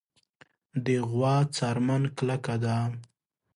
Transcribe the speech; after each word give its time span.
د 0.85 0.87
غوا 1.09 1.35
څرمن 1.55 2.03
کلکه 2.17 2.55
ده. 2.63 2.77